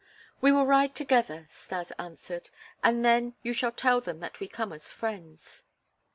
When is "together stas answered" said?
0.95-2.49